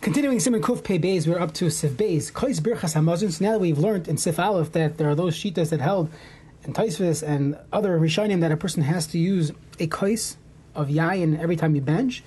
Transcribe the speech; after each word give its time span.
Continuing 0.00 0.38
Siman 0.38 0.60
Kuf 0.60 0.84
Pei 0.84 0.96
Beis, 0.96 1.26
we're 1.26 1.40
up 1.40 1.52
to 1.54 1.68
Sif 1.68 1.90
Beis. 1.92 2.32
Kais 2.32 2.60
Birchas 2.60 2.94
Hamazon. 2.94 3.32
So 3.32 3.44
now 3.44 3.52
that 3.52 3.58
we've 3.58 3.80
learned 3.80 4.06
in 4.06 4.16
Sif 4.16 4.38
Aleph 4.38 4.70
that 4.70 4.96
there 4.96 5.10
are 5.10 5.16
those 5.16 5.34
shitas 5.34 5.70
that 5.70 5.80
held 5.80 6.08
in 6.62 6.72
Taisvis 6.72 7.20
and 7.20 7.58
other 7.72 7.98
Rishonim 7.98 8.40
that 8.42 8.52
a 8.52 8.56
person 8.56 8.84
has 8.84 9.08
to 9.08 9.18
use 9.18 9.50
a 9.80 9.88
kais 9.88 10.36
of 10.76 10.86
yayin 10.86 11.40
every 11.40 11.56
time 11.56 11.74
you 11.74 11.80
bench, 11.80 12.22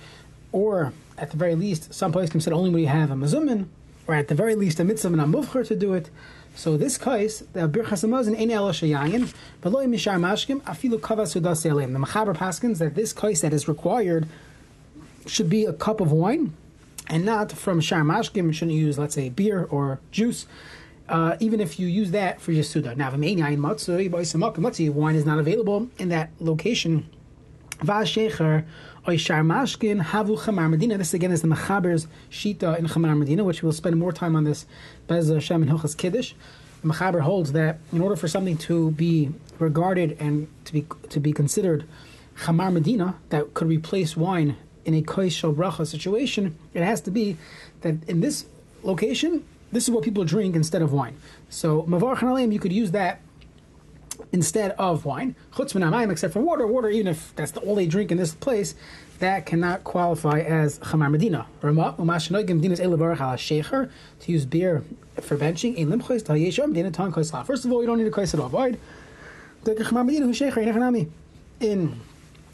or 0.51 0.91
at 1.17 1.31
the 1.31 1.37
very 1.37 1.55
least, 1.55 1.93
some 1.93 2.11
places 2.11 2.31
can 2.31 2.41
say 2.41 2.51
only 2.51 2.71
when 2.71 2.81
you 2.81 2.89
have 2.89 3.09
a 3.09 3.15
mazumin, 3.15 3.67
or 4.05 4.15
at 4.15 4.27
the 4.27 4.35
very 4.35 4.55
least 4.55 4.81
a 4.81 4.83
mitzvah 4.83 5.07
and 5.07 5.21
a 5.21 5.23
mufcher 5.23 5.65
to 5.65 5.75
do 5.75 5.93
it. 5.93 6.09
So 6.53 6.75
this 6.75 6.97
kais, 6.97 7.39
the 7.53 7.69
Birchas 7.69 8.03
Hamazon, 8.05 8.37
ein 8.37 8.51
ela 8.51 8.73
shayayin, 8.73 9.33
but 9.61 9.71
loy 9.71 9.85
mishar 9.85 10.19
mashkim, 10.19 10.59
afilu 10.63 10.99
kavas 10.99 11.39
sudas 11.39 11.63
The 11.63 11.69
Machaber 11.69 12.35
paskins 12.35 12.79
that 12.79 12.95
this 12.95 13.13
kais 13.13 13.39
that 13.39 13.53
is 13.53 13.69
required 13.69 14.27
should 15.25 15.49
be 15.49 15.63
a 15.63 15.71
cup 15.71 16.01
of 16.01 16.11
wine 16.11 16.53
and 17.11 17.25
not 17.25 17.51
from 17.51 17.81
Shar 17.81 18.01
Mashkim. 18.01 18.47
You 18.47 18.53
shouldn't 18.53 18.77
use, 18.77 18.97
let's 18.97 19.13
say, 19.13 19.29
beer 19.29 19.65
or 19.65 19.99
juice. 20.09 20.47
Uh, 21.09 21.35
even 21.41 21.59
if 21.59 21.77
you 21.77 21.87
use 21.87 22.11
that 22.11 22.39
for 22.39 22.53
your 22.53 22.63
Suda. 22.63 22.95
Now, 22.95 23.11
wine 23.11 25.15
is 25.15 25.25
not 25.25 25.39
available 25.39 25.89
in 25.99 26.09
that 26.09 26.31
location. 26.39 27.09
Vashecher 27.79 28.65
Mashkin 29.05 30.01
Havu 30.01 30.39
Chamar 30.39 30.69
Medina. 30.69 30.97
This 30.97 31.13
again 31.13 31.31
is 31.31 31.41
the 31.41 31.49
Mechaber's 31.49 32.07
Shita 32.29 32.79
in 32.79 32.85
Chamar 32.85 33.17
Medina, 33.17 33.43
which 33.43 33.61
we'll 33.61 33.73
spend 33.73 33.97
more 33.97 34.13
time 34.13 34.37
on 34.37 34.45
this 34.45 34.65
Bez 35.07 35.27
Hashem 35.27 35.63
and 35.63 35.71
Hilchas 35.71 35.97
Kiddush. 35.97 36.33
The 36.81 36.87
Mechaber 36.87 37.19
holds 37.19 37.51
that 37.51 37.79
in 37.91 38.01
order 38.01 38.15
for 38.15 38.29
something 38.29 38.57
to 38.59 38.91
be 38.91 39.31
regarded 39.59 40.15
and 40.19 40.47
to 40.65 40.73
be 40.73 40.85
to 41.09 41.19
be 41.19 41.33
considered 41.33 41.85
Chamar 42.37 42.71
Medina, 42.71 43.17
that 43.29 43.53
could 43.53 43.67
replace 43.67 44.15
wine 44.15 44.55
in 44.85 44.93
a 44.93 45.01
koish 45.01 45.33
shel 45.33 45.53
bracha 45.53 45.85
situation, 45.85 46.57
it 46.73 46.83
has 46.83 47.01
to 47.01 47.11
be 47.11 47.35
that 47.81 47.95
in 48.07 48.21
this 48.21 48.45
location, 48.83 49.43
this 49.71 49.83
is 49.85 49.91
what 49.91 50.03
people 50.03 50.23
drink 50.23 50.55
instead 50.55 50.81
of 50.81 50.91
wine. 50.91 51.15
So 51.49 51.83
mavar 51.83 52.17
chanalim, 52.17 52.51
you 52.51 52.59
could 52.59 52.73
use 52.73 52.91
that 52.91 53.21
instead 54.31 54.71
of 54.71 55.05
wine. 55.05 55.35
Chutz 55.53 55.73
mayim, 55.73 56.11
except 56.11 56.33
for 56.33 56.41
water. 56.41 56.65
Water, 56.67 56.89
even 56.89 57.07
if 57.07 57.33
that's 57.35 57.51
the 57.51 57.61
they 57.75 57.87
drink 57.87 58.11
in 58.11 58.17
this 58.17 58.33
place, 58.33 58.75
that 59.19 59.45
cannot 59.45 59.83
qualify 59.83 60.39
as 60.39 60.79
chamar 60.79 61.11
medina. 61.11 61.45
To 61.61 61.67
use 64.31 64.45
beer 64.45 64.83
for 65.19 65.37
benching. 65.37 67.45
First 67.45 67.65
of 67.65 67.71
all, 67.71 67.81
you 67.81 67.87
don't 67.87 67.97
need 67.97 68.07
a 68.07 68.11
kois 68.11 68.33
at 68.33 68.39
all. 68.39 68.49
In 71.59 71.99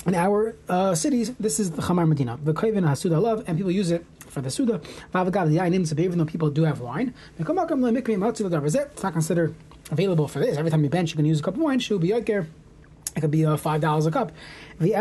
in 0.06 0.16
our 0.16 0.56
uh, 0.70 0.96
cities, 0.96 1.34
this 1.40 1.60
is 1.60 1.72
the 1.72 1.82
Chamar 1.82 2.08
Medina. 2.08 2.40
The 2.44 2.54
Kavin 2.54 2.84
Hasuda 2.84 3.22
love, 3.22 3.44
and 3.48 3.58
people 3.58 3.72
use 3.72 3.92
it 3.92 4.06
for 4.20 4.42
the 4.42 4.50
Suda. 4.50 4.82
Even 5.16 6.18
though 6.18 6.26
people 6.26 6.50
do 6.50 6.64
have 6.64 6.80
wine. 6.80 7.14
It's 7.40 9.04
not 9.04 9.14
considered 9.14 9.56
available 9.92 10.28
for 10.28 10.40
this. 10.40 10.58
Every 10.58 10.72
time 10.72 10.84
you 10.84 10.90
bench, 10.90 11.12
you 11.12 11.16
can 11.16 11.26
use 11.26 11.40
a 11.40 11.44
cup 11.44 11.56
of 11.56 11.62
wine. 11.62 11.80
She'll 11.80 12.00
be. 12.00 12.12
It 12.12 13.22
could 13.22 13.32
be 13.32 13.46
uh, 13.46 13.58
five 13.58 13.82
dollars 13.82 14.06
a 14.06 14.12
cup. 14.12 14.32
The 14.80 14.94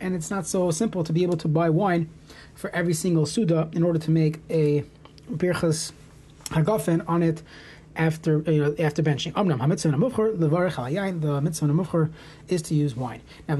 and 0.00 0.14
it's 0.14 0.30
not 0.30 0.46
so 0.46 0.70
simple 0.70 1.02
to 1.04 1.12
be 1.12 1.22
able 1.22 1.36
to 1.38 1.48
buy 1.48 1.70
wine 1.70 2.10
for 2.54 2.70
every 2.70 2.94
single 2.94 3.24
suda 3.24 3.70
in 3.72 3.82
order 3.82 3.98
to 3.98 4.10
make 4.10 4.40
a 4.50 4.84
birchas 5.32 5.92
hagafen 6.50 7.02
on 7.08 7.22
it 7.22 7.42
after 7.96 8.38
uh, 8.38 8.82
after 8.82 9.02
benching. 9.02 9.34
The 9.34 9.40
mitzvah 11.40 11.66
namufcher 11.66 12.12
is 12.48 12.62
to 12.62 12.74
use 12.74 12.96
wine. 12.96 13.20
Now 13.48 13.56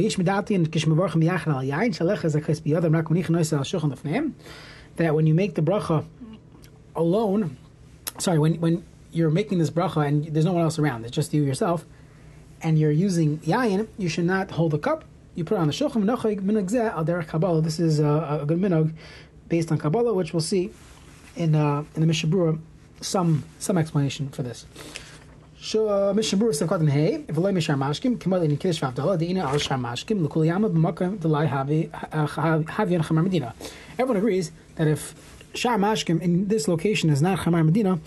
and. 4.04 4.34
That 4.96 5.14
when 5.14 5.26
you 5.26 5.34
make 5.34 5.56
the 5.56 5.62
bracha 5.62 6.04
alone, 6.94 7.56
sorry, 8.18 8.38
when 8.38 8.60
when 8.60 8.84
you're 9.12 9.30
making 9.30 9.58
this 9.58 9.70
bracha 9.70 10.06
and 10.06 10.26
there's 10.26 10.44
no 10.44 10.52
one 10.52 10.62
else 10.62 10.78
around, 10.78 11.04
it's 11.04 11.14
just 11.14 11.34
you 11.34 11.42
yourself, 11.42 11.84
and 12.62 12.78
you're 12.78 12.92
using 12.92 13.38
yain, 13.38 13.88
you 13.98 14.08
should 14.08 14.24
not 14.24 14.52
hold 14.52 14.74
a 14.74 14.78
cup. 14.78 15.04
You 15.34 15.44
put 15.44 15.56
it 15.56 15.60
on 15.60 15.66
the 15.66 15.72
shulchan. 15.72 16.04
This 17.64 17.80
is 17.80 17.98
a, 17.98 18.38
a 18.42 18.46
good 18.46 18.60
minog 18.60 18.92
based 19.48 19.72
on 19.72 19.78
kabbalah, 19.78 20.14
which 20.14 20.32
we'll 20.32 20.40
see 20.40 20.70
in 21.36 21.56
uh, 21.56 21.82
in 21.96 22.06
the 22.06 22.12
Mishabura 22.12 22.60
some 23.04 23.44
some 23.58 23.78
explanation 23.78 24.28
for 24.30 24.42
this. 24.42 24.66
Uh, 25.74 26.12
Berurah 26.12 26.54
said 26.54 26.68
cotton 26.68 26.88
hey 26.88 27.24
if 27.26 27.38
loy 27.38 27.50
mishar 27.50 27.76
mashkim 27.76 28.18
kimal 28.18 28.44
in 28.44 28.56
kiddush 28.56 28.80
v'avdala 28.80 29.18
the 29.18 29.30
ina 29.30 29.40
al 29.40 29.58
shar 29.58 29.78
mashkim 29.78 30.22
l'kul 30.22 30.44
yama 30.44 30.68
b'makam 30.68 31.18
delay 31.20 31.46
havi 31.46 31.90
havi 31.90 33.02
chamar 33.02 33.24
medina. 33.24 33.54
Everyone 33.98 34.18
agrees 34.18 34.52
that 34.76 34.86
if 34.86 35.14
shar 35.54 35.78
mashkim 35.78 36.20
in 36.20 36.48
this 36.48 36.68
location 36.68 37.08
is 37.08 37.22
not 37.22 37.38
chamar 37.38 37.64
medina, 37.64 37.98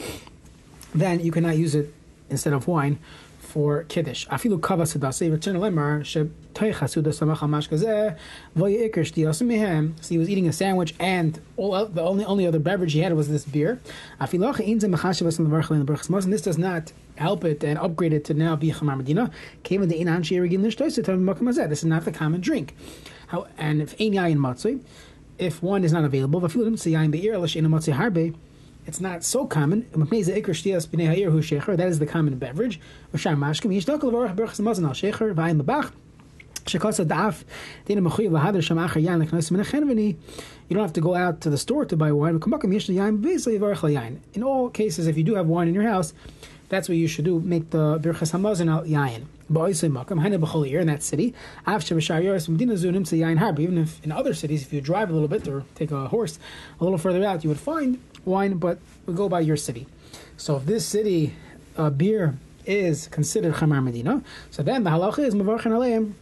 then 0.93 1.19
you 1.19 1.31
cannot 1.31 1.57
use 1.57 1.73
it 1.73 1.93
instead 2.29 2.53
of 2.53 2.67
wine 2.67 2.99
for 3.47 3.83
kiddush. 3.85 4.27
Afilu 4.27 4.61
kava 4.61 4.83
sedase 4.83 5.31
return 5.31 5.55
lemar 5.55 6.01
shebtoicha 6.01 6.89
suda 6.89 7.11
samach 7.11 7.37
hamash 7.37 7.69
kazeh 7.69 8.17
v'yiker 8.57 9.03
shtiyas 9.09 9.41
mehem. 9.41 9.93
So 10.03 10.09
he 10.09 10.17
was 10.17 10.29
eating 10.29 10.47
a 10.47 10.53
sandwich, 10.53 10.93
and 10.99 11.39
all 11.55 11.85
the 11.85 12.01
only 12.01 12.25
only 12.25 12.45
other 12.45 12.59
beverage 12.59 12.93
he 12.93 12.99
had 12.99 13.13
was 13.13 13.29
this 13.29 13.45
beer. 13.45 13.79
Afilocha 14.19 14.67
inzem 14.67 14.93
mechashivas 14.93 15.39
in 15.39 15.49
the 15.49 15.55
varchel 15.55 15.71
in 15.71 15.85
the 15.85 15.91
berachas 15.91 16.23
and 16.23 16.33
this 16.33 16.41
does 16.41 16.57
not 16.57 16.91
help 17.15 17.45
it 17.45 17.63
and 17.63 17.79
upgrade 17.79 18.13
it 18.13 18.25
to 18.25 18.33
now 18.33 18.55
be 18.55 18.71
chamar 18.71 18.97
medina. 18.97 19.31
Came 19.63 19.81
in 19.81 19.89
the 19.89 19.99
inan 19.99 20.21
sheirigin 20.21 20.61
l'shtoiset 20.61 21.69
This 21.69 21.79
is 21.79 21.85
not 21.85 22.03
the 22.03 22.11
common 22.11 22.41
drink. 22.41 22.75
How 23.27 23.47
and 23.57 23.81
if 23.81 23.93
ein 23.93 24.11
yayin 24.11 24.37
matzoi, 24.37 24.81
if 25.39 25.63
one 25.63 25.85
is 25.85 25.93
not 25.93 26.03
available, 26.03 26.41
vafilu 26.41 26.65
dim 26.65 26.75
yayin 26.75 27.11
be'ir 27.11 27.33
elish 27.33 27.55
l'shein 27.55 27.65
matzoi 27.65 27.93
harbe 27.93 28.35
it's 28.87 28.99
not 29.01 29.23
so 29.23 29.45
common. 29.45 29.85
That 29.91 30.17
is 31.87 31.99
the 31.99 32.05
common 32.07 32.37
beverage. 32.37 32.79
You 40.69 40.75
don't 40.75 40.83
have 40.83 40.93
to 40.93 41.01
go 41.01 41.15
out 41.15 41.41
to 41.41 41.49
the 41.49 41.57
store 41.57 41.85
to 41.85 41.95
buy 41.97 42.11
wine. 42.11 42.41
In 44.33 44.43
all 44.43 44.69
cases, 44.69 45.07
if 45.07 45.17
you 45.17 45.23
do 45.23 45.35
have 45.35 45.47
wine 45.47 45.67
in 45.67 45.73
your 45.73 45.83
house, 45.83 46.13
that's 46.69 46.89
what 46.89 46.97
you 46.97 47.07
should 47.07 47.25
do. 47.25 47.39
Make 47.39 47.69
the 47.69 47.99
birchas 47.99 48.31
hamazon 48.31 48.69
al 48.71 48.83
yayin. 48.83 49.25
In 49.49 49.55
that 49.55 50.99
city, 51.01 51.33
even 53.59 53.77
if 53.77 54.03
in 54.03 54.11
other 54.11 54.33
cities, 54.33 54.61
if 54.63 54.73
you 54.73 54.81
drive 54.81 55.09
a 55.09 55.13
little 55.13 55.27
bit 55.27 55.47
or 55.47 55.63
take 55.75 55.91
a 55.91 56.07
horse 56.07 56.39
a 56.79 56.83
little 56.83 56.97
further 56.97 57.23
out, 57.23 57.43
you 57.43 57.49
would 57.49 57.59
find 57.59 57.99
wine, 58.25 58.57
but 58.57 58.79
we 59.05 59.13
go 59.13 59.29
by 59.29 59.39
your 59.39 59.57
city. 59.57 59.87
So 60.35 60.57
if 60.57 60.65
this 60.65 60.85
city 60.85 61.33
uh, 61.77 61.89
beer 61.89 62.37
is 62.65 63.07
considered 63.07 63.55
Chamar 63.55 63.81
Medina, 63.83 64.21
so 64.51 64.63
then 64.63 64.83
the 64.83 64.89
halacha 64.89 65.19
is 65.19 65.33
Mavarchan 65.33 65.71
Aleim. 65.71 66.13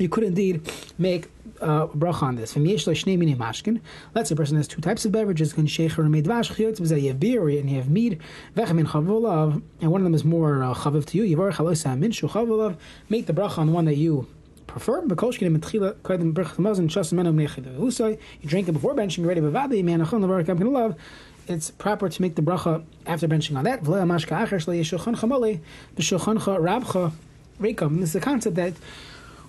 You 0.00 0.08
could 0.08 0.24
indeed 0.24 0.62
make 0.96 1.28
uh, 1.60 1.86
bracha 1.88 2.22
on 2.22 2.36
this. 2.36 2.56
Let's 2.56 4.28
say 4.28 4.32
a 4.32 4.36
person 4.36 4.56
has 4.56 4.66
two 4.66 4.80
types 4.80 5.04
of 5.04 5.12
beverages, 5.12 5.52
and 5.52 5.68
you 5.68 7.08
have 7.08 7.20
beer 7.20 7.48
and 7.50 7.70
you 7.70 7.76
have 7.76 7.90
mead, 7.90 8.18
and 8.56 9.92
one 9.92 10.00
of 10.00 10.04
them 10.04 10.14
is 10.14 10.24
more 10.24 10.64
uh, 10.64 10.72
chaviv 10.72 11.04
to 11.04 11.18
you. 11.18 12.78
Make 13.10 13.26
the 13.26 13.34
bracha 13.34 13.58
on 13.58 13.66
the 13.66 13.72
one 13.74 13.84
that 13.84 13.96
you 13.96 14.26
prefer. 14.66 15.02
You 15.02 15.08
drink 18.46 18.68
it 18.68 18.72
before 18.72 18.94
benching, 18.94 19.26
ready 19.26 19.40
it's 21.46 21.70
proper 21.72 22.08
to 22.08 22.22
make 22.22 22.36
the 22.36 22.42
bracha 22.42 22.84
after 23.04 23.28
benching 23.28 23.56
on 23.56 23.64
that. 23.64 23.84
This 27.60 28.08
is 28.08 28.12
the 28.12 28.20
concept 28.20 28.56
that 28.56 28.72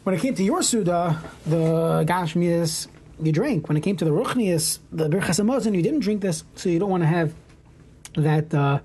when 0.04 0.16
it 0.16 0.22
came 0.22 0.36
to 0.36 0.44
your 0.44 0.64
Suda, 0.64 1.22
the 1.46 2.06
Gashmias, 2.08 2.88
you 3.22 3.32
drank. 3.32 3.68
When 3.68 3.78
it 3.78 3.82
came 3.82 3.98
to 3.98 4.06
the 4.06 4.12
Ruchnias, 4.12 4.80
the 4.92 5.10
Birchas 5.10 5.40
Hamazon, 5.40 5.76
you 5.76 5.82
didn't 5.82 6.00
drink 6.00 6.22
this, 6.22 6.44
so 6.56 6.70
you 6.70 6.80
don't 6.80 6.90
want 6.90 7.04
to 7.04 7.08
have 7.08 7.34
that 8.16 8.54
uh, 8.54 8.80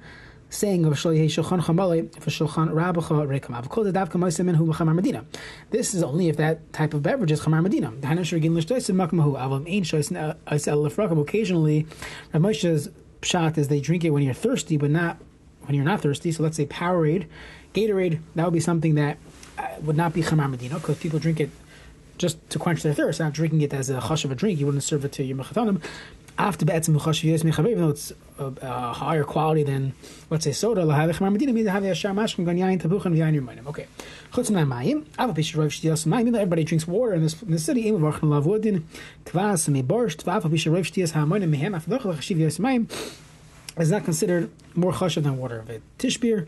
saying 0.51 0.85
of 0.85 0.93
Shalei 0.95 1.25
Shulchan 1.25 1.63
Chamale 1.63 2.09
for 2.21 2.31
Shulchan 2.31 2.71
Rabacha 2.71 3.27
Rekam. 3.27 3.55
I've 3.55 3.69
called 3.69 3.87
it 3.87 3.95
Davka 3.95 4.13
Maisim 4.13 4.55
Hu 4.55 4.73
Chamar 4.73 4.95
Medina. 4.95 5.25
This 5.71 5.95
is 5.95 6.03
only 6.03 6.29
if 6.29 6.37
that 6.37 6.73
type 6.73 6.95
of 6.95 7.03
beverage 7.03 7.33
is 7.33 7.41
Chamar 7.41 7.63
Medina. 7.63 7.91
The 7.91 8.07
Hanash 8.07 8.33
Regin 8.33 8.53
Lishtoisim 8.53 8.95
Makmahu 8.95 9.39
Avam 9.39 9.67
Ein 9.67 9.83
Shoisin 9.85 10.37
Aisel 10.47 10.87
Lefrakam. 10.87 11.21
Occasionally, 11.21 11.87
Rav 12.33 12.43
Moshe's 12.43 12.89
pshat 13.23 13.59
is 13.59 13.69
they 13.69 13.81
drink 13.81 14.05
it 14.05 14.11
when 14.11 14.23
you're 14.23 14.35
thirsty, 14.35 14.77
but 14.77 14.91
not 14.91 15.19
when 15.63 15.75
you're 15.75 15.85
not 15.85 16.01
thirsty. 16.01 16.31
So 16.31 16.43
let's 16.43 16.57
say 16.57 16.67
Powerade, 16.67 17.27
Gatorade, 17.75 18.21
that 18.35 18.45
would 18.45 18.55
be 18.55 18.61
something 18.61 18.95
that 18.97 19.19
Uh, 19.59 19.69
would 19.83 19.97
not 19.97 20.13
be 20.13 20.23
Chamar 20.23 20.51
Medina 20.51 20.75
because 20.77 20.99
people 20.99 21.19
drink 21.19 21.41
it 21.41 21.51
just 22.19 22.39
to 22.51 22.59
quench 22.59 22.83
their 22.83 22.95
thirst, 22.95 23.21
not 23.21 23.33
drinking 23.33 23.61
it 23.61 23.73
as 23.73 23.91
a 23.91 24.01
hush 24.01 24.25
of 24.25 24.31
a 24.31 24.35
drink. 24.35 24.59
You 24.59 24.67
wouldn't 24.67 24.85
serve 24.85 25.05
it 25.05 25.13
to 25.13 25.25
your 25.25 25.37
mechatanim. 25.37 25.83
after 26.39 26.67
be'etzim 26.67 26.99
v'chashiv 26.99 27.43
mechaver, 27.43 27.71
even 27.71 27.83
though 27.83 27.91
it's 27.91 28.13
a, 28.39 28.53
a, 28.63 28.93
higher 28.93 29.25
quality 29.25 29.63
than, 29.63 29.95
let's 30.31 30.45
say, 30.45 30.53
soda, 30.53 30.83
lahaveh 30.83 31.15
chamar 31.15 31.33
medina, 31.33 31.53
means 31.53 31.69
have 31.69 31.83
yashar 31.83 32.15
mashkin 32.15 32.45
gan 32.45 32.59
yain 32.59 32.81
tabuchan 32.81 33.15
v'yain 33.15 33.41
yirmayim. 33.41 33.67
Okay. 33.67 33.87
Chutz 34.33 34.51
min 34.51 34.67
mayim, 34.67 35.07
ava 35.19 35.33
pish 35.33 35.55
rov 35.55 35.69
shtiyas 35.69 36.07
mayim, 36.07 36.23
Even 36.23 36.35
everybody 36.35 36.65
drinks 36.65 36.87
water 36.87 37.15
in 37.15 37.23
this, 37.23 37.43
in 37.43 37.53
the 37.53 37.59
city, 37.59 37.89
im 37.89 37.99
v'archan 37.99 38.21
lavudin, 38.21 38.83
kvas, 39.25 39.69
me 39.69 39.83
borsht, 39.83 40.25
v'ava 40.25 40.51
pish 40.51 40.67
rov 40.67 40.81
shtiyas 40.81 41.13
ha'amonim 41.13 41.55
mehem, 41.55 41.75
afdoch 41.75 42.05
l'chashiv 42.05 42.39
yas 42.39 42.59
mayim, 42.59 42.91
is 43.79 43.91
not 43.91 44.05
considered 44.05 44.51
more 44.75 44.93
chashav 44.93 45.23
than 45.23 45.39
water. 45.39 45.65
Tishbir, 45.99 46.47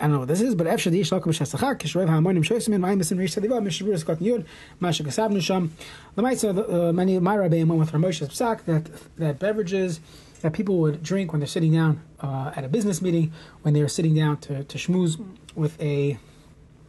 I 0.00 0.04
don't 0.04 0.12
know 0.12 0.18
what 0.20 0.28
this 0.28 0.40
is, 0.40 0.54
but 0.54 0.68
Efshad 0.68 0.92
Yish 0.92 1.10
Lakum 1.10 1.32
Shasachar, 1.32 1.76
Kishrev 1.76 2.08
HaMonim 2.08 2.44
Shoysim, 2.44 2.78
Ma'im 2.78 3.00
Besim 3.00 3.18
Rish 3.18 3.34
Sadiva, 3.34 3.60
Mishabur 3.60 3.94
Eskot 3.94 4.18
Yud, 4.18 4.44
Masha 4.78 5.02
Kasabnu 5.02 5.42
Sham. 5.42 5.74
The 6.14 6.22
Maitza, 6.22 6.94
many, 6.94 7.18
my 7.18 7.36
Rabbi 7.36 7.64
went 7.64 7.80
with 7.80 7.90
Ramoshes 7.90 8.28
Psak, 8.28 8.64
that, 8.66 8.88
that 9.16 9.40
beverages 9.40 9.98
that 10.42 10.52
people 10.52 10.78
would 10.78 11.02
drink 11.02 11.32
when 11.32 11.40
they're 11.40 11.48
sitting 11.48 11.72
down 11.72 12.00
uh, 12.20 12.52
at 12.54 12.62
a 12.64 12.68
business 12.68 13.02
meeting, 13.02 13.32
when 13.62 13.74
they're 13.74 13.88
sitting 13.88 14.14
down 14.14 14.36
to, 14.36 14.62
to 14.62 14.78
schmooze 14.78 15.20
with 15.56 15.80
a, 15.82 16.16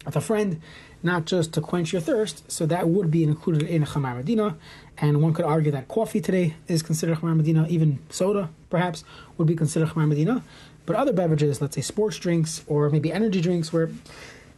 with 0.05 0.15
a 0.15 0.21
friend, 0.21 0.61
not 1.01 1.25
just 1.25 1.51
to 1.53 1.61
quench 1.61 1.91
your 1.91 2.01
thirst, 2.01 2.51
so 2.51 2.67
that 2.67 2.89
would 2.89 3.09
be 3.09 3.23
included 3.23 3.63
in 3.63 3.85
Chamar 3.85 4.17
Medina. 4.17 4.55
And 4.99 5.19
one 5.21 5.33
could 5.33 5.45
argue 5.45 5.71
that 5.71 5.87
coffee 5.87 6.21
today 6.21 6.55
is 6.67 6.83
considered 6.83 7.17
Chamar 7.17 7.35
Medina, 7.35 7.65
even 7.69 7.97
soda, 8.11 8.49
perhaps, 8.69 9.03
would 9.37 9.47
be 9.47 9.55
considered 9.55 9.89
Chamar 9.89 10.07
Medina. 10.07 10.43
But 10.89 10.95
other 10.95 11.13
beverages, 11.13 11.61
let's 11.61 11.75
say 11.75 11.81
sports 11.81 12.17
drinks 12.17 12.63
or 12.65 12.89
maybe 12.89 13.13
energy 13.13 13.41
drinks, 13.41 13.71
where 13.71 13.91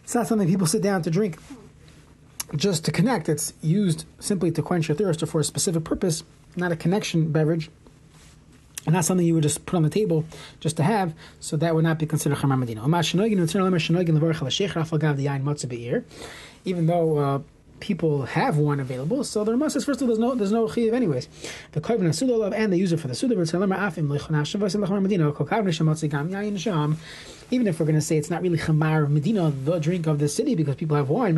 it's 0.01 0.15
not 0.15 0.27
something 0.27 0.47
people 0.47 0.65
sit 0.65 0.81
down 0.81 1.01
to 1.01 1.11
drink 1.11 1.37
just 2.55 2.85
to 2.85 2.91
connect. 2.93 3.27
It's 3.27 3.51
used 3.61 4.05
simply 4.19 4.49
to 4.51 4.61
quench 4.61 4.87
your 4.87 4.95
thirst 4.95 5.21
or 5.21 5.25
for 5.25 5.41
a 5.41 5.43
specific 5.43 5.83
purpose, 5.83 6.23
not 6.55 6.71
a 6.71 6.77
connection 6.77 7.33
beverage, 7.33 7.69
and 8.85 8.93
not 8.93 9.03
something 9.03 9.27
you 9.27 9.33
would 9.33 9.43
just 9.43 9.65
put 9.65 9.75
on 9.75 9.83
the 9.83 9.89
table 9.89 10.23
just 10.61 10.77
to 10.77 10.83
have. 10.83 11.13
So 11.41 11.57
that 11.57 11.75
would 11.75 11.83
not 11.83 11.99
be 11.99 12.05
considered 12.05 12.37
chamar 12.37 12.57
medina. 12.57 12.81
Even 16.63 16.87
though 16.87 17.17
uh, 17.17 17.39
people 17.81 18.23
have 18.23 18.57
one 18.57 18.79
available, 18.79 19.23
so 19.23 19.43
the 19.43 19.51
Ramas 19.51 19.73
says 19.73 19.83
first 19.83 20.01
of 20.01 20.07
all 20.09 20.15
there's 20.15 20.19
no 20.19 20.35
there's 20.35 20.51
no 20.51 20.69
chiv 20.69 20.93
anyways. 20.93 21.27
The 21.73 21.81
koven 21.81 22.13
suda 22.15 22.55
and 22.55 22.71
they 22.71 22.77
use 22.77 22.93
it 22.93 22.99
for 23.01 23.07
the 23.09 23.15
suda. 23.15 23.33
Even 27.53 27.67
if 27.67 27.79
we're 27.79 27.85
going 27.85 27.95
to 27.95 28.01
say 28.01 28.15
it's 28.17 28.29
not 28.29 28.41
really 28.41 28.57
chamar 28.57 29.09
medina, 29.09 29.51
the 29.51 29.77
drink 29.79 30.07
of 30.07 30.19
the 30.19 30.29
city, 30.29 30.55
because 30.55 30.75
people 30.75 30.95
have 30.95 31.09
wine. 31.09 31.35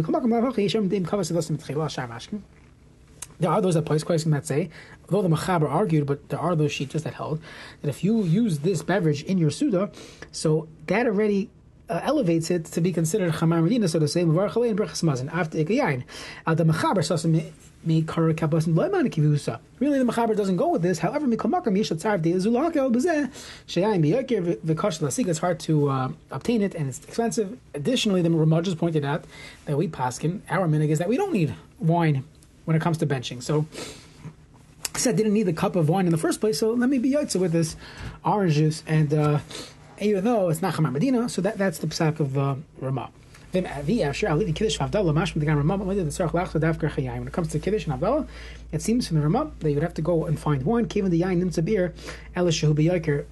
There 3.39 3.51
are 3.51 3.61
those 3.61 3.73
that 3.73 3.85
place 3.85 4.03
question 4.03 4.31
that 4.31 4.45
say, 4.45 4.69
though 5.09 5.21
the 5.23 5.27
Machaber 5.27 5.69
argued, 5.69 6.05
but 6.05 6.29
there 6.29 6.39
are 6.39 6.55
those 6.55 6.71
sheets 6.71 7.01
that 7.03 7.15
held 7.15 7.41
that 7.81 7.89
if 7.89 8.03
you 8.03 8.23
use 8.23 8.59
this 8.59 8.83
beverage 8.83 9.23
in 9.23 9.39
your 9.39 9.49
Suda, 9.49 9.91
so 10.31 10.67
that 10.85 11.07
already 11.07 11.49
uh, 11.89 11.99
elevates 12.03 12.49
it 12.49 12.65
to 12.65 12.81
be 12.81 12.91
considered 12.91 13.33
chamar 13.33 13.61
medina, 13.61 13.87
so 13.87 13.99
to 13.99 14.07
say, 14.07 14.23
mavar 14.23 14.69
and 14.69 14.79
brachas 14.79 15.03
mazin 15.03 15.29
after 15.29 15.57
ikayayin. 15.57 16.03
Al 16.47 16.55
the 16.55 16.63
mechaber 16.63 17.03
sasa 17.03 17.27
me 17.27 18.01
kara 18.03 18.33
kabasin 18.33 18.73
loiman 18.73 19.09
kivusa. 19.09 19.59
Really, 19.79 19.99
the 19.99 20.05
mechaber 20.05 20.35
doesn't 20.35 20.55
go 20.55 20.69
with 20.69 20.81
this. 20.81 20.99
However, 20.99 21.27
me 21.27 21.35
mikomakam 21.35 21.77
yishat 21.77 22.01
tzarv 22.01 22.21
de 22.21 22.33
zulaka 22.33 22.91
bezeh 22.91 23.29
sheyayin 23.67 24.03
biyakir 24.03 24.57
v'kash 24.57 24.99
lasig. 24.99 25.27
It's 25.27 25.39
hard 25.39 25.59
to 25.61 25.89
uh, 25.89 26.11
obtain 26.31 26.61
it 26.61 26.75
and 26.75 26.87
it's 26.87 27.03
expensive. 27.03 27.57
Additionally, 27.73 28.21
the 28.21 28.29
Ramah 28.29 28.61
just 28.61 28.77
pointed 28.77 29.03
out 29.03 29.25
that 29.65 29.77
we 29.77 29.87
paskin 29.87 30.41
our 30.49 30.67
minig 30.67 30.89
is 30.89 30.99
that 30.99 31.09
we 31.09 31.17
don't 31.17 31.33
need 31.33 31.53
wine 31.79 32.23
when 32.65 32.77
it 32.77 32.81
comes 32.81 32.97
to 32.99 33.05
benching. 33.05 33.43
So 33.43 33.67
said 34.95 35.17
didn't 35.17 35.33
need 35.33 35.43
the 35.43 35.53
cup 35.53 35.75
of 35.75 35.89
wine 35.89 36.05
in 36.05 36.11
the 36.11 36.17
first 36.17 36.39
place, 36.39 36.59
so 36.59 36.71
let 36.71 36.89
me 36.89 36.97
be 36.97 37.11
yotze 37.11 37.39
with 37.39 37.51
this 37.51 37.75
orange 38.23 38.53
juice 38.53 38.83
and. 38.87 39.13
Uh, 39.13 39.39
even 39.99 40.23
though 40.23 40.49
it's 40.49 40.61
not 40.61 40.73
Chamar 40.75 40.91
Medina, 40.91 41.29
so 41.29 41.41
that, 41.41 41.57
that's 41.57 41.79
the 41.79 41.87
psak 41.87 42.19
of 42.19 42.37
uh, 42.37 42.55
Ramah. 42.79 43.09
When 43.51 43.65
it 43.65 43.71
comes 47.33 47.47
to 47.49 47.59
Kiddush 47.59 47.85
and 47.85 48.01
Havdalah, 48.01 48.27
it 48.71 48.81
seems 48.81 49.07
from 49.07 49.17
the 49.17 49.23
Ramah 49.23 49.51
that 49.59 49.69
you 49.69 49.75
would 49.75 49.83
have 49.83 49.93
to 49.93 50.01
go 50.01 50.25
and 50.25 50.39
find 50.39 50.63
one. 50.63 50.85
Given 50.85 51.11
the 51.11 51.21
Yain 51.21 51.63
beer, 51.63 51.93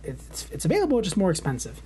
it's, 0.03 0.47
it's 0.51 0.65
available, 0.65 1.01
just 1.01 1.17
more 1.17 1.31
expensive. 1.31 1.81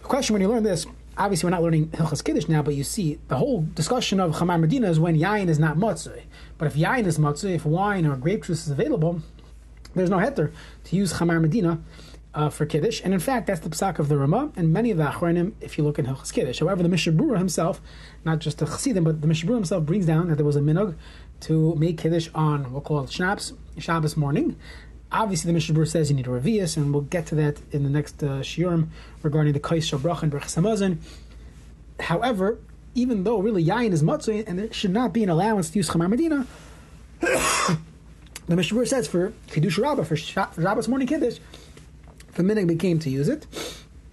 The 0.00 0.08
question 0.08 0.32
when 0.32 0.40
you 0.40 0.48
learn 0.48 0.62
this, 0.62 0.86
obviously 1.18 1.46
we're 1.46 1.50
not 1.50 1.62
learning 1.62 1.88
Hilchas 1.88 2.24
Kiddush 2.24 2.48
now, 2.48 2.62
but 2.62 2.74
you 2.74 2.84
see 2.84 3.18
the 3.28 3.36
whole 3.36 3.66
discussion 3.74 4.18
of 4.18 4.36
Chamar 4.36 4.58
Medina 4.58 4.88
is 4.88 4.98
when 4.98 5.18
Yain 5.18 5.48
is 5.48 5.58
not 5.58 5.76
Matzah. 5.76 6.22
But 6.56 6.68
if 6.68 6.74
Yain 6.76 7.04
is 7.04 7.18
Matzah, 7.18 7.54
if 7.54 7.66
wine 7.66 8.06
or 8.06 8.16
grape 8.16 8.44
juice 8.44 8.64
is 8.64 8.70
available, 8.70 9.20
there's 9.94 10.08
no 10.08 10.16
heter 10.16 10.52
to 10.84 10.96
use 10.96 11.12
Chamar 11.12 11.38
Medina 11.38 11.80
uh, 12.34 12.48
for 12.48 12.66
Kiddush. 12.66 13.00
And 13.04 13.14
in 13.14 13.20
fact, 13.20 13.46
that's 13.46 13.60
the 13.60 13.70
psak 13.70 13.98
of 13.98 14.08
the 14.08 14.16
Ramah 14.16 14.52
and 14.56 14.72
many 14.72 14.90
of 14.90 14.98
the 14.98 15.04
Achronim 15.04 15.52
if 15.60 15.78
you 15.78 15.84
look 15.84 15.98
in 15.98 16.06
Hilchas 16.06 16.32
Kiddush. 16.32 16.60
However, 16.60 16.82
the 16.82 16.88
Mishabura 16.88 17.38
himself, 17.38 17.80
not 18.24 18.40
just 18.40 18.58
the 18.58 18.66
Chassidim, 18.66 19.04
but 19.04 19.20
the 19.20 19.28
Mishabura 19.28 19.54
himself 19.54 19.84
brings 19.84 20.06
down 20.06 20.28
that 20.28 20.36
there 20.36 20.44
was 20.44 20.56
a 20.56 20.60
minog 20.60 20.94
to 21.40 21.74
make 21.76 21.98
Kiddush 21.98 22.28
on, 22.34 22.72
we'll 22.72 22.80
call 22.80 23.04
it 23.04 23.12
Shabbos, 23.12 23.52
Shabbos 23.78 24.16
morning. 24.16 24.56
Obviously, 25.12 25.52
the 25.52 25.58
Mishabura 25.58 25.86
says 25.86 26.10
you 26.10 26.16
need 26.16 26.26
a 26.26 26.30
Revius, 26.30 26.76
and 26.76 26.92
we'll 26.92 27.02
get 27.02 27.26
to 27.26 27.34
that 27.36 27.58
in 27.70 27.84
the 27.84 27.90
next 27.90 28.22
uh, 28.22 28.40
Shiurim 28.40 28.88
regarding 29.22 29.52
the 29.52 29.60
Kais 29.60 29.88
Shabrach 29.88 30.22
and 30.22 30.32
Samazin. 30.32 30.98
However, 32.00 32.58
even 32.96 33.22
though 33.22 33.38
really 33.38 33.64
Yain 33.64 33.92
is 33.92 34.02
Matzah, 34.02 34.44
and 34.48 34.58
there 34.58 34.72
should 34.72 34.90
not 34.90 35.12
be 35.12 35.22
an 35.22 35.28
allowance 35.28 35.70
to 35.70 35.78
use 35.78 35.88
Chamar 35.88 36.08
Medina, 36.08 36.46
the 37.20 37.78
Mishabura 38.48 38.88
says 38.88 39.06
for 39.06 39.32
Kiddush 39.48 39.78
Rabbah, 39.78 40.02
for 40.02 40.16
Shabbos 40.16 40.88
morning 40.88 41.06
Kiddush, 41.06 41.38
the 42.34 42.42
minig 42.42 42.66
became 42.66 42.98
to 43.00 43.10
use 43.10 43.28
it. 43.28 43.46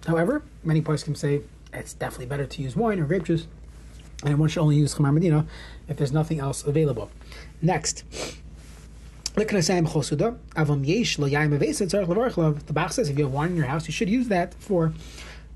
However, 0.06 0.42
many 0.64 0.80
can 0.82 1.14
say 1.14 1.42
it's 1.72 1.94
definitely 1.94 2.26
better 2.26 2.46
to 2.46 2.62
use 2.62 2.76
wine 2.76 2.98
or 3.00 3.04
grape 3.04 3.24
juice, 3.24 3.46
and 4.24 4.38
one 4.38 4.48
should 4.48 4.60
only 4.60 4.76
use 4.76 4.94
chamar 4.94 5.12
medina 5.12 5.46
if 5.88 5.96
there's 5.96 6.12
nothing 6.12 6.40
else 6.40 6.64
available. 6.64 7.10
Next. 7.60 8.04
The 9.34 9.44
Bach 12.72 12.92
says 12.92 13.08
if 13.08 13.16
you 13.18 13.24
have 13.24 13.32
wine 13.32 13.50
in 13.50 13.56
your 13.56 13.66
house, 13.66 13.86
you 13.86 13.92
should 13.92 14.10
use 14.10 14.28
that 14.28 14.52
for 14.54 14.92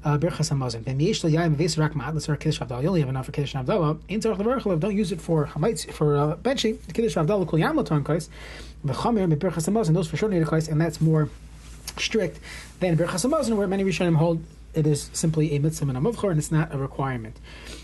uh, 0.03 0.17
Birchas 0.17 0.51
Hamazon. 0.51 0.87
You 2.83 2.89
only 2.89 3.01
have 3.01 3.09
enough 3.11 3.27
for 3.27 3.33
Kiddush 3.33 3.55
Avdallah. 3.55 4.81
Don't 4.81 4.97
use 4.97 5.13
it 5.13 5.21
for 5.21 5.47
Hamitz, 5.47 5.93
for 5.93 6.17
uh, 6.17 6.37
benching. 6.37 6.79
Kiddush 6.95 7.17
Avdallah 7.17 7.47
Kul 7.47 7.59
Latan 7.59 8.03
Kais. 8.03 8.31
V'chamer 8.87 9.29
Birchas 9.37 9.69
Hamazon. 9.69 9.93
Those 9.93 10.09
for 10.09 10.17
sure 10.17 10.31
need 10.31 10.47
Kais, 10.47 10.69
and 10.69 10.81
that's 10.81 11.01
more 11.03 11.29
strict 11.99 12.39
than 12.81 12.97
Birchas 12.97 13.29
Hamazon, 13.29 13.57
where 13.57 13.67
many 13.67 13.85
Rishonim 13.85 14.17
hold 14.17 14.43
it 14.75 14.87
is 14.87 15.11
simply 15.13 15.55
a 15.57 15.59
mitzvah 15.59 15.89
and 15.89 15.97
a 15.97 16.01
muvchor, 16.01 16.31
and 16.31 16.39
it's 16.39 16.53
not 16.53 16.75
a 16.75 16.79
requirement. 16.79 17.39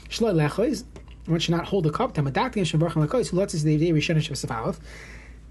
Shloi 0.09 0.35
lechois, 0.35 0.85
one 1.27 1.41
should 1.41 1.55
not 1.55 1.67
hold 1.67 1.87
a 1.87 1.91
cup. 1.91 2.15
Tamadaktin 2.15 2.65
shevarchan 2.65 3.07
lechois, 3.07 3.29
who 3.31 3.39
lets 3.39 3.55
us 3.55 3.63
the 3.63 3.79
day 3.79 3.93
Rishonim 3.93 4.19
shevasavav. 4.19 4.79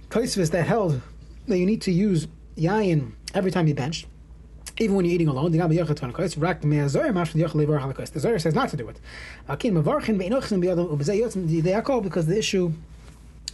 Kaisvis 0.09 0.51
that 0.51 0.67
held 0.67 1.01
that 1.47 1.57
you 1.57 1.65
need 1.65 1.81
to 1.81 1.91
use 1.91 2.27
yayin 2.57 3.13
every 3.33 3.49
time 3.49 3.67
you 3.67 3.73
bench. 3.73 4.05
Even 4.77 4.95
when 4.95 5.05
you're 5.05 5.15
eating 5.15 5.27
alone, 5.27 5.51
the 5.51 5.57
Zohar 8.19 8.39
says 8.39 8.55
not 8.55 8.69
to 8.69 8.77
do 8.77 8.87
it. 8.89 8.99
Because 12.03 12.25
the 12.25 12.37
issue 12.37 12.73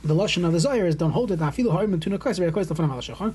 the 0.08 0.16
lashon 0.16 0.46
of 0.46 0.54
the 0.54 0.60
Zohar 0.60 0.86
is 0.86 0.96
don't 0.96 1.12
hold 1.12 1.32
it. 1.32 1.40
Afilu 1.40 1.72
harim 1.72 2.00
tuna 2.00 2.18
kais 2.18 2.40
amochor 2.40 3.34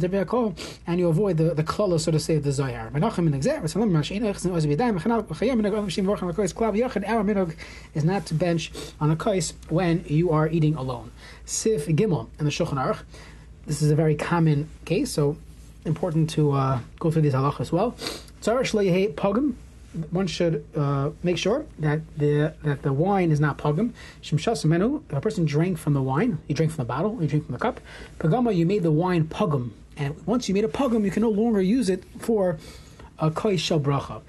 the 0.00 0.24
kol, 0.24 0.54
and 0.86 0.98
you 0.98 1.08
avoid 1.08 1.36
the 1.36 1.54
the 1.54 1.62
klala 1.62 2.00
so 2.00 2.10
to 2.10 2.18
say 2.18 2.36
of 2.36 2.44
the 2.44 2.52
Zohar. 2.52 2.90
Menachem 2.90 3.26
in 3.26 3.34
exam. 3.34 3.66
Salam 3.68 3.90
mashin 3.90 4.24
echs 4.24 4.44
and 4.44 4.54
ozvidayim 4.54 4.98
mechanal 4.98 5.26
chayim 5.26 5.60
shim 5.60 6.04
vorchan 6.04 6.32
klav 6.32 6.78
yachid. 6.78 7.08
Our 7.08 7.22
minog 7.22 7.54
is 7.94 8.04
not 8.04 8.26
to 8.26 8.34
bench 8.34 8.72
on 9.00 9.10
a 9.10 9.16
kais 9.16 9.54
when 9.68 10.04
you 10.08 10.30
are 10.30 10.48
eating 10.48 10.74
alone. 10.74 11.10
Sif 11.44 11.86
gimel 11.86 12.28
and 12.38 12.46
the 12.46 12.52
Shulchan 12.52 12.74
Aruch. 12.74 13.02
This 13.66 13.82
is 13.82 13.90
a 13.90 13.94
very 13.94 14.14
common 14.14 14.68
case, 14.84 15.10
so 15.10 15.36
important 15.84 16.30
to 16.30 16.52
uh, 16.52 16.80
go 16.98 17.10
through 17.10 17.22
these 17.22 17.34
halachas 17.34 17.60
as 17.60 17.72
well. 17.72 17.92
Tzarash 18.42 18.74
lo 18.74 18.82
pogam 19.12 19.54
one 20.10 20.26
should 20.26 20.64
uh, 20.76 21.10
make 21.22 21.38
sure 21.38 21.66
that 21.78 22.00
the 22.16 22.54
that 22.62 22.82
the 22.82 22.92
wine 22.92 23.30
is 23.30 23.40
not 23.40 23.58
pogum. 23.58 23.92
Shimshas 24.22 24.64
a 25.10 25.20
person 25.20 25.44
drank 25.44 25.78
from 25.78 25.94
the 25.94 26.02
wine, 26.02 26.38
you 26.48 26.54
drink 26.54 26.72
from 26.72 26.84
the 26.84 26.88
bottle, 26.88 27.18
you 27.20 27.28
drink 27.28 27.46
from 27.46 27.52
the 27.52 27.58
cup. 27.58 27.80
Pagama, 28.18 28.54
you 28.54 28.66
made 28.66 28.82
the 28.82 28.90
wine 28.90 29.24
pogum, 29.24 29.70
and 29.96 30.26
once 30.26 30.48
you 30.48 30.54
made 30.54 30.64
a 30.64 30.68
pogum, 30.68 31.04
you 31.04 31.10
can 31.10 31.22
no 31.22 31.30
longer 31.30 31.60
use 31.60 31.88
it 31.88 32.04
for 32.18 32.58
a 33.18 33.30
koi 33.30 33.56
shel 33.56 33.80
bracha. 33.80 34.22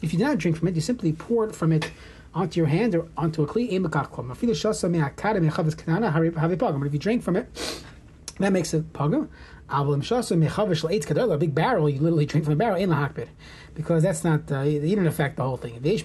If 0.00 0.12
you 0.12 0.18
did 0.18 0.24
not 0.24 0.38
drink 0.38 0.56
from 0.56 0.68
it, 0.68 0.74
you 0.76 0.80
simply 0.80 1.12
pour 1.12 1.48
it 1.48 1.56
from 1.56 1.72
it 1.72 1.90
onto 2.34 2.60
your 2.60 2.68
hand 2.68 2.94
or 2.94 3.08
onto 3.16 3.42
a 3.42 3.46
kli. 3.46 3.82
But 6.80 6.86
if 6.86 6.92
you 6.92 6.98
drink 6.98 7.22
from 7.22 7.36
it, 7.36 7.82
that 8.38 8.52
makes 8.52 8.74
it 8.74 8.92
pogum. 8.92 9.28
A 9.70 11.36
big 11.38 11.54
barrel, 11.54 11.90
you 11.90 12.00
literally 12.00 12.26
drink 12.26 12.44
from 12.44 12.54
a 12.54 12.56
barrel 12.56 12.76
in 12.76 12.88
the 12.90 12.96
hakbid, 12.96 13.28
because 13.74 14.02
that's 14.02 14.24
not 14.24 14.50
uh, 14.50 14.62
you 14.62 14.80
didn't 14.80 15.06
affect 15.06 15.36
the 15.36 15.42
whole 15.42 15.56
thing. 15.56 15.74
Say 15.82 15.98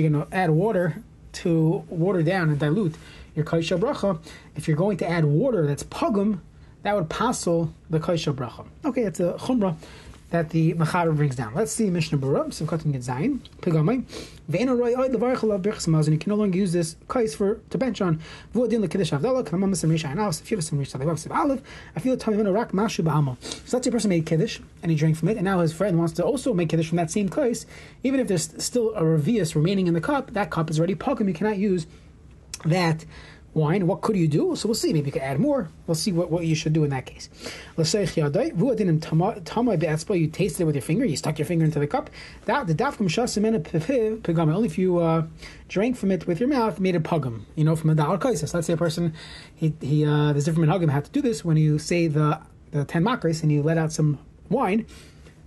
you're 0.00 0.10
going 0.10 0.26
to 0.26 0.28
add 0.32 0.50
water 0.50 1.02
to 1.32 1.84
water 1.88 2.22
down 2.22 2.48
and 2.48 2.58
dilute 2.58 2.94
your 3.34 3.44
kaisha 3.44 3.78
bracha, 3.78 4.18
if 4.56 4.66
you're 4.66 4.76
going 4.76 4.96
to 4.96 5.08
add 5.08 5.24
water 5.24 5.66
that's 5.66 5.84
pugum, 5.84 6.40
that 6.82 6.94
would 6.94 7.10
passel 7.10 7.72
the 7.90 8.00
kaisha 8.00 8.34
bracha. 8.34 8.66
Okay, 8.84 9.02
it's 9.02 9.20
a 9.20 9.34
chumrah 9.34 9.76
that 10.30 10.50
the 10.50 10.74
Mechaber 10.74 11.16
brings 11.16 11.36
down. 11.36 11.54
Let's 11.54 11.72
see 11.72 11.88
Mishnah 11.88 12.18
Berurah, 12.18 12.48
Simchatim 12.48 12.92
Yitzayin, 12.92 13.40
Pigamay. 13.60 14.04
Ve'ena 14.50 14.78
roi 14.78 14.94
oid 14.94 15.14
levarech 15.14 15.38
alav 15.38 15.62
birchas 15.62 15.88
mazon. 15.88 16.12
You 16.12 16.18
can 16.18 16.30
no 16.30 16.36
longer 16.36 16.56
use 16.56 16.72
this 16.72 16.96
kais 17.08 17.34
for 17.34 17.60
to 17.70 17.78
bench 17.78 18.00
on. 18.00 18.20
V'odin 18.54 18.84
lekiddush 18.84 19.18
avdala. 19.18 19.44
Kamam 19.44 19.70
misam 19.70 19.90
risha 19.90 20.08
anas. 20.08 20.40
If 20.40 20.50
you 20.50 20.56
have 20.56 20.64
some 20.64 20.78
risha 20.78 21.00
levav 21.00 21.14
siv 21.14 21.34
aleph. 21.34 21.62
I 21.94 22.00
feel 22.00 22.14
in 22.14 22.52
rak 22.52 22.72
mashu 22.72 23.04
ba'ama. 23.04 23.36
So 23.66 23.80
say 23.80 23.88
a 23.88 23.92
person 23.92 24.08
made 24.10 24.26
kiddush 24.26 24.60
and 24.82 24.90
he 24.90 24.96
drank 24.96 25.16
from 25.16 25.28
it, 25.28 25.36
and 25.36 25.44
now 25.44 25.60
his 25.60 25.72
friend 25.72 25.98
wants 25.98 26.12
to 26.14 26.24
also 26.24 26.52
make 26.54 26.68
kiddush 26.68 26.88
from 26.88 26.96
that 26.96 27.10
same 27.10 27.28
kais. 27.28 27.66
Even 28.02 28.20
if 28.20 28.28
there's 28.28 28.62
still 28.62 28.94
a 28.94 29.02
revius 29.02 29.54
remaining 29.54 29.86
in 29.86 29.94
the 29.94 30.00
cup, 30.00 30.32
that 30.32 30.50
cup 30.50 30.70
is 30.70 30.78
already 30.78 30.94
pogum. 30.94 31.26
You 31.28 31.34
cannot 31.34 31.58
use 31.58 31.86
that 32.64 33.04
wine. 33.56 33.86
What 33.86 34.02
could 34.02 34.16
you 34.16 34.28
do? 34.28 34.54
So 34.54 34.68
we'll 34.68 34.74
see. 34.74 34.92
Maybe 34.92 35.06
you 35.06 35.12
could 35.12 35.22
add 35.22 35.40
more. 35.40 35.70
We'll 35.86 35.94
see 35.94 36.12
what, 36.12 36.30
what 36.30 36.44
you 36.44 36.54
should 36.54 36.74
do 36.74 36.84
in 36.84 36.90
that 36.90 37.06
case. 37.06 37.30
You 37.76 37.84
tasted 40.28 40.62
it 40.62 40.66
with 40.66 40.74
your 40.74 40.82
finger. 40.82 41.04
You 41.04 41.16
stuck 41.16 41.38
your 41.38 41.46
finger 41.46 41.64
into 41.64 41.78
the 41.78 41.86
cup. 41.86 42.10
That 42.44 42.66
the 42.66 42.74
only 44.54 44.66
if 44.66 44.78
you 44.78 44.98
uh, 44.98 45.26
drank 45.68 45.96
from 45.96 46.10
it 46.10 46.26
with 46.26 46.38
your 46.38 46.50
mouth 46.50 46.78
made 46.78 46.94
a 46.94 47.00
pugum. 47.00 47.44
You 47.54 47.64
know, 47.64 47.74
from 47.74 47.90
a 47.90 47.94
dal 47.94 48.18
kaisis. 48.18 48.52
Let's 48.52 48.66
say 48.66 48.74
a 48.74 48.76
person 48.76 49.14
he 49.54 49.72
he 49.80 50.04
uh, 50.04 50.32
there's 50.32 50.44
different 50.44 50.70
minhagim 50.70 50.90
have 50.90 51.04
to 51.04 51.10
do 51.10 51.22
this 51.22 51.44
when 51.44 51.56
you 51.56 51.78
say 51.78 52.08
the 52.08 52.40
the 52.72 52.84
ten 52.84 53.02
makris 53.02 53.42
and 53.42 53.50
you 53.50 53.62
let 53.62 53.78
out 53.78 53.92
some 53.92 54.18
wine. 54.50 54.86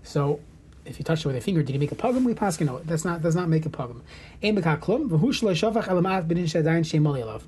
So 0.01 0.39
if 0.85 0.97
you 0.97 1.05
touch 1.05 1.19
it 1.19 1.27
with 1.27 1.35
a 1.35 1.41
finger, 1.41 1.61
did 1.61 1.73
you 1.73 1.79
make 1.79 1.91
a 1.91 1.95
pugum? 1.95 2.23
We 2.23 2.33
pass 2.33 2.59
no, 2.59 2.79
that's 2.79 3.05
not 3.05 3.21
does 3.21 3.35
not 3.35 3.49
make 3.49 3.65
a 3.65 3.69
pugum. 3.69 4.01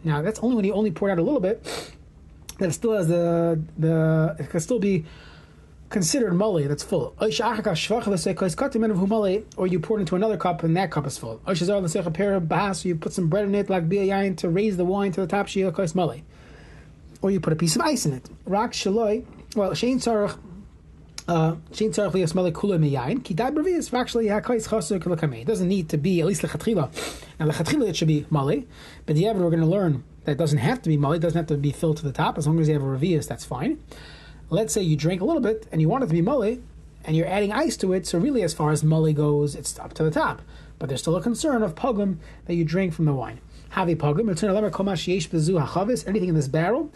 Now 0.04 0.22
that's 0.22 0.40
only 0.40 0.56
when 0.56 0.66
you 0.66 0.74
only 0.74 0.92
poured 0.92 1.12
out 1.12 1.20
a 1.20 1.24
little 1.24 1.40
bit. 1.40 1.94
That 2.60 2.74
still 2.74 2.94
has 2.94 3.08
the 3.08 3.60
the 3.78 4.36
it 4.40 4.50
can 4.50 4.60
still 4.60 4.80
be 4.80 5.06
considered 5.90 6.34
mully 6.34 6.68
that's 6.68 6.84
full. 6.84 7.16
Or 9.58 9.68
you 9.68 9.80
pour 9.80 9.98
it 9.98 10.02
into 10.02 10.16
another 10.16 10.38
cup 10.38 10.64
and 10.64 10.78
that 10.78 10.90
cup 10.92 11.06
is 11.06 11.18
full. 11.18 11.42
Or 11.46 11.54
you 11.54 12.96
put 12.96 13.14
some 13.14 13.28
bread 13.28 13.46
in 13.46 13.56
it 13.56 13.70
like 13.70 13.90
biyayin 13.90 14.38
to 14.38 14.50
raise 14.50 14.78
the 14.78 14.86
wine 14.86 15.12
to 15.12 15.22
the 15.22 15.28
top. 15.28 15.50
Or 17.22 17.30
you 17.30 17.40
put 17.40 17.54
a 17.54 17.56
piece 17.56 17.76
of 17.76 17.82
ice 17.82 18.06
in 18.06 18.14
it. 18.14 18.30
Rak 18.46 18.72
shaloi. 18.72 19.26
Well, 19.56 19.72
shein 19.72 19.98
tzarach 19.98 20.38
Uh, 21.32 21.56
Miyayin. 21.72 23.24
Ki. 23.24 23.36
Actually. 23.96 24.28
It 25.42 25.48
doesn't 25.48 25.68
need 25.70 25.88
to 25.88 25.98
be 25.98 26.20
at 26.20 26.28
least 26.28 26.42
lechatchila. 26.42 26.92
Now 27.40 27.48
lechatchila 27.48 27.88
it 27.88 27.96
should 27.96 28.10
be 28.10 28.26
mali, 28.30 28.68
but 29.06 29.16
the 29.16 29.28
we're 29.28 29.50
going 29.50 29.62
to 29.62 29.66
learn 29.66 30.04
that 30.26 30.38
doesn't 30.38 30.58
have 30.58 30.82
to 30.82 30.90
be 30.90 30.98
mali. 30.98 31.20
It 31.20 31.22
doesn't 31.22 31.38
have 31.38 31.48
to 31.48 31.56
be 31.56 31.72
filled 31.72 31.96
to 31.98 32.04
the 32.04 32.12
top. 32.12 32.38
As 32.38 32.48
long 32.48 32.60
as 32.60 32.68
you 32.68 32.74
have 32.74 32.84
a 32.84 32.86
revius, 32.86 33.30
that's 33.30 33.46
fine. 33.46 33.82
Let's 34.50 34.74
say 34.74 34.82
you 34.82 34.98
drink 34.98 35.22
a 35.22 35.24
little 35.24 35.42
bit 35.42 35.68
and 35.72 35.80
you 35.80 35.88
want 35.88 36.04
it 36.04 36.08
to 36.08 36.14
be 36.14 36.22
mali, 36.22 36.62
and 37.06 37.16
you're 37.16 37.28
adding 37.28 37.54
ice 37.54 37.78
to 37.78 37.94
it. 37.94 38.06
So 38.06 38.20
really, 38.20 38.44
as 38.44 38.54
far 38.54 38.72
as 38.72 38.84
mali 38.84 39.14
goes, 39.14 39.56
it's 39.56 39.80
up 39.80 39.94
to 39.94 40.04
the 40.04 40.12
top. 40.12 40.42
But 40.80 40.90
there's 40.90 41.00
still 41.00 41.16
a 41.16 41.22
concern 41.22 41.64
of 41.64 41.76
pogum 41.76 42.18
that 42.48 42.56
you 42.56 42.66
drink 42.66 42.94
from 42.94 43.06
the 43.06 43.14
wine. 43.14 43.40
Havi 43.72 43.96
pogum. 43.96 44.28
Anything 46.08 46.30
in 46.30 46.36
this 46.36 46.48
barrel. 46.50 46.92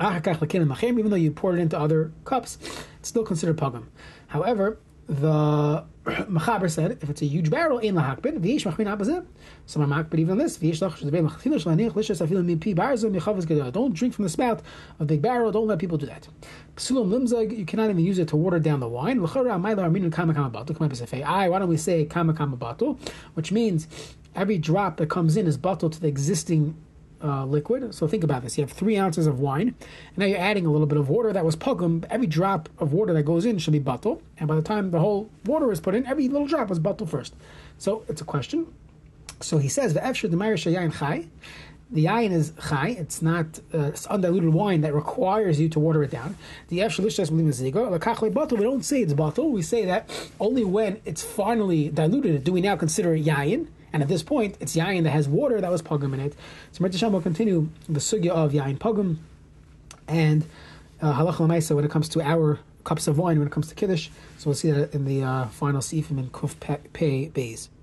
Even 0.00 1.10
though 1.10 1.16
you 1.16 1.30
poured 1.30 1.58
it 1.58 1.62
into 1.62 1.78
other 1.78 2.12
cups, 2.24 2.58
it's 2.98 3.08
still 3.08 3.24
considered 3.24 3.56
pagam. 3.56 3.86
However, 4.28 4.78
the 5.10 5.84
Machaber 6.04 6.70
said 6.70 6.92
if 7.02 7.10
it's 7.10 7.20
a 7.20 7.26
huge 7.26 7.50
barrel 7.50 7.78
in 7.78 7.96
lahakbid, 7.96 8.38
v'yish 8.38 8.64
machmin 8.64 8.86
abazeh. 8.86 9.26
So 9.66 9.80
my 9.80 10.04
even 10.14 10.38
this 10.38 10.56
v'yish 10.56 10.80
lach 10.80 10.98
shlaniach 10.98 11.92
lishas 11.92 12.74
barzo. 12.74 13.72
Don't 13.72 13.92
drink 13.92 14.14
from 14.14 14.22
the 14.22 14.28
spout 14.28 14.62
of 15.00 15.08
the 15.08 15.18
barrel. 15.18 15.50
Don't 15.50 15.66
let 15.66 15.80
people 15.80 15.98
do 15.98 16.06
that. 16.06 16.28
Limzag. 16.76 17.58
You 17.58 17.66
cannot 17.66 17.90
even 17.90 18.04
use 18.04 18.18
it 18.20 18.28
to 18.28 18.36
water 18.36 18.60
down 18.60 18.78
the 18.80 18.88
wine. 18.88 19.22
Up 19.22 19.34
Why 19.34 19.74
don't 19.74 21.68
we 21.68 21.76
say 21.76 22.04
kama? 22.04 22.96
Which 23.34 23.52
means 23.52 23.88
every 24.34 24.58
drop 24.58 24.96
that 24.98 25.10
comes 25.10 25.36
in 25.36 25.46
is 25.46 25.58
batul 25.58 25.90
to 25.90 26.00
the 26.00 26.08
existing 26.08 26.76
uh, 27.22 27.44
liquid. 27.44 27.94
So 27.94 28.06
think 28.06 28.24
about 28.24 28.42
this: 28.42 28.58
you 28.58 28.64
have 28.64 28.72
three 28.72 28.96
ounces 28.96 29.26
of 29.26 29.40
wine, 29.40 29.74
and 30.08 30.18
now 30.18 30.26
you're 30.26 30.38
adding 30.38 30.66
a 30.66 30.70
little 30.70 30.86
bit 30.86 30.98
of 30.98 31.08
water 31.08 31.32
that 31.32 31.44
was 31.44 31.56
pugum. 31.56 32.04
Every 32.10 32.26
drop 32.26 32.68
of 32.78 32.92
water 32.92 33.12
that 33.12 33.22
goes 33.24 33.44
in 33.44 33.58
should 33.58 33.72
be 33.72 33.78
bottle, 33.78 34.22
and 34.38 34.48
by 34.48 34.56
the 34.56 34.62
time 34.62 34.90
the 34.90 35.00
whole 35.00 35.30
water 35.44 35.70
is 35.72 35.80
put 35.80 35.94
in, 35.94 36.06
every 36.06 36.28
little 36.28 36.46
drop 36.46 36.68
was 36.68 36.78
bottle 36.78 37.06
first. 37.06 37.34
So 37.78 38.04
it's 38.08 38.20
a 38.20 38.24
question. 38.24 38.66
So 39.40 39.58
he 39.58 39.68
says 39.68 39.94
the 39.94 40.00
efshir 40.00 40.30
the 40.30 40.92
chai. 40.96 41.26
The 41.92 42.04
yain 42.04 42.30
is 42.30 42.52
chai. 42.68 42.90
It's 42.90 43.20
not 43.20 43.58
uh, 43.74 43.86
it's 43.86 44.06
undiluted 44.06 44.52
wine 44.54 44.82
that 44.82 44.94
requires 44.94 45.58
you 45.58 45.68
to 45.70 45.80
water 45.80 46.04
it 46.04 46.10
down. 46.10 46.36
The 46.68 46.78
efshir 46.80 48.34
bottle. 48.34 48.58
We 48.58 48.64
don't 48.64 48.84
say 48.84 49.00
it's 49.02 49.12
bottle. 49.12 49.50
We 49.50 49.62
say 49.62 49.84
that 49.86 50.08
only 50.38 50.62
when 50.62 51.00
it's 51.04 51.22
finally 51.22 51.88
diluted 51.88 52.44
do 52.44 52.52
we 52.52 52.60
now 52.60 52.76
consider 52.76 53.14
it 53.14 53.24
yain 53.24 53.66
and 53.92 54.02
at 54.02 54.08
this 54.08 54.22
point, 54.22 54.56
it's 54.60 54.76
yain 54.76 55.02
that 55.04 55.10
has 55.10 55.28
water 55.28 55.60
that 55.60 55.70
was 55.70 55.82
pogum 55.82 56.14
in 56.14 56.20
it. 56.20 56.34
So 56.72 56.84
Mirta 56.84 57.10
will 57.10 57.20
continue 57.20 57.68
the 57.88 58.00
sugya 58.00 58.30
of 58.30 58.52
yain 58.52 58.78
pogum 58.78 59.16
and 60.06 60.44
uh, 61.00 61.14
halacha 61.14 61.74
when 61.74 61.84
it 61.84 61.90
comes 61.90 62.08
to 62.10 62.20
our 62.20 62.60
cups 62.84 63.08
of 63.08 63.18
wine, 63.18 63.38
when 63.38 63.48
it 63.48 63.52
comes 63.52 63.68
to 63.68 63.74
kiddush. 63.74 64.10
So 64.38 64.50
we'll 64.50 64.54
see 64.54 64.70
that 64.70 64.94
in 64.94 65.04
the 65.06 65.22
uh, 65.22 65.46
final 65.46 65.80
sifim 65.80 66.18
in 66.18 66.30
kuf 66.30 66.58
pe, 66.60 66.76
pe 66.92 67.28
bays. 67.28 67.70